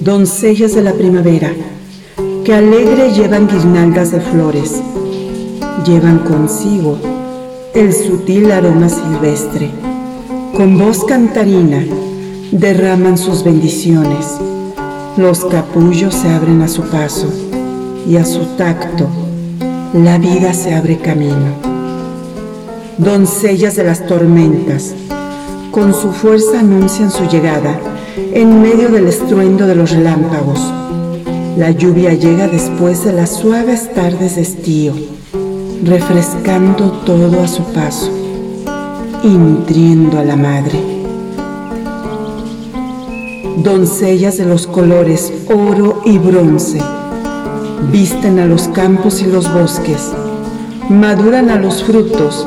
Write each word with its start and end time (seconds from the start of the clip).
doncellas 0.00 0.74
de 0.74 0.82
la 0.82 0.94
primavera, 0.94 1.52
que 2.44 2.54
alegre 2.54 3.12
llevan 3.12 3.46
guirnaldas 3.46 4.10
de 4.12 4.20
flores, 4.20 4.80
llevan 5.86 6.20
consigo 6.20 6.96
el 7.74 7.92
sutil 7.92 8.50
aroma 8.50 8.88
silvestre, 8.88 9.70
con 10.56 10.78
voz 10.78 11.04
cantarina 11.04 11.84
derraman 12.50 13.18
sus 13.18 13.44
bendiciones, 13.44 14.38
los 15.18 15.44
capullos 15.44 16.14
se 16.14 16.28
abren 16.30 16.62
a 16.62 16.68
su 16.68 16.82
paso 16.84 17.30
y 18.08 18.16
a 18.16 18.24
su 18.24 18.46
tacto 18.56 19.06
la 19.92 20.16
vida 20.16 20.54
se 20.54 20.74
abre 20.74 20.98
camino. 20.98 21.52
Doncellas 22.96 23.76
de 23.76 23.84
las 23.84 24.06
tormentas, 24.06 24.94
con 25.70 25.92
su 25.92 26.10
fuerza 26.12 26.60
anuncian 26.60 27.10
su 27.10 27.28
llegada 27.28 27.78
en 28.32 28.62
medio 28.62 28.88
del 28.88 29.06
estruendo 29.08 29.66
de 29.66 29.74
los 29.74 29.90
relámpagos. 29.90 30.60
La 31.56 31.72
lluvia 31.72 32.14
llega 32.14 32.46
después 32.48 33.04
de 33.04 33.12
las 33.12 33.30
suaves 33.36 33.92
tardes 33.92 34.36
de 34.36 34.42
estío, 34.42 34.92
refrescando 35.84 36.90
todo 37.04 37.42
a 37.42 37.48
su 37.48 37.64
paso 37.72 38.10
y 39.22 39.28
nutriendo 39.28 40.18
a 40.18 40.24
la 40.24 40.36
madre. 40.36 40.80
Doncellas 43.58 44.38
de 44.38 44.46
los 44.46 44.66
colores 44.66 45.32
oro 45.48 46.02
y 46.04 46.18
bronce, 46.18 46.80
visten 47.90 48.38
a 48.38 48.46
los 48.46 48.68
campos 48.68 49.22
y 49.22 49.26
los 49.26 49.52
bosques, 49.52 50.12
maduran 50.88 51.50
a 51.50 51.56
los 51.56 51.82
frutos 51.82 52.46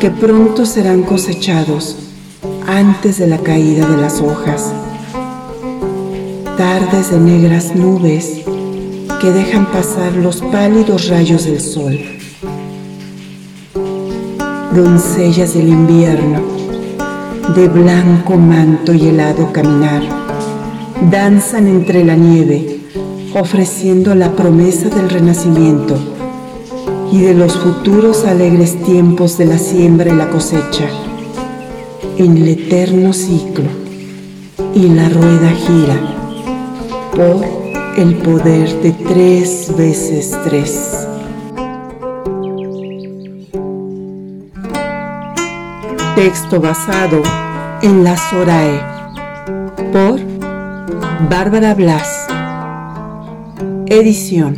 que 0.00 0.10
pronto 0.10 0.64
serán 0.64 1.02
cosechados 1.02 1.96
antes 2.66 3.18
de 3.18 3.26
la 3.26 3.38
caída 3.38 3.86
de 3.86 3.96
las 3.96 4.20
hojas 4.20 4.72
tardes 6.58 7.12
de 7.12 7.20
negras 7.20 7.76
nubes 7.76 8.40
que 9.20 9.30
dejan 9.30 9.70
pasar 9.70 10.12
los 10.14 10.42
pálidos 10.42 11.08
rayos 11.08 11.44
del 11.44 11.60
sol. 11.60 11.96
Doncellas 14.74 15.54
del 15.54 15.68
invierno, 15.68 16.40
de 17.54 17.68
blanco 17.68 18.36
manto 18.36 18.92
y 18.92 19.06
helado 19.06 19.52
caminar, 19.52 20.02
danzan 21.12 21.68
entre 21.68 22.04
la 22.04 22.16
nieve, 22.16 22.80
ofreciendo 23.34 24.16
la 24.16 24.32
promesa 24.32 24.88
del 24.88 25.08
renacimiento 25.08 25.96
y 27.12 27.20
de 27.20 27.34
los 27.34 27.56
futuros 27.56 28.24
alegres 28.24 28.82
tiempos 28.82 29.38
de 29.38 29.46
la 29.46 29.58
siembra 29.58 30.12
y 30.12 30.16
la 30.16 30.28
cosecha, 30.28 30.88
en 32.16 32.36
el 32.36 32.48
eterno 32.48 33.12
ciclo, 33.12 33.70
y 34.74 34.88
la 34.88 35.08
rueda 35.08 35.50
gira 35.50 36.17
por 37.18 37.44
el 37.96 38.14
poder 38.18 38.80
de 38.80 38.92
tres 38.92 39.74
veces 39.76 40.38
tres. 40.44 41.08
Texto 46.14 46.60
basado 46.60 47.20
en 47.82 48.04
la 48.04 48.16
Sorae 48.16 48.80
por 49.92 50.20
Bárbara 51.28 51.74
Blas. 51.74 52.28
Edición 53.86 54.56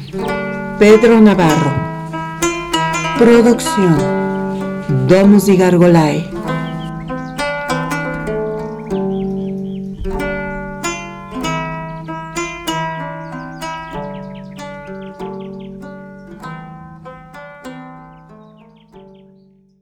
Pedro 0.79 1.19
Navarro. 1.19 1.73
Producción 3.19 3.97
Domus 5.09 5.49
y 5.49 5.57
Gargolae. 5.57 6.40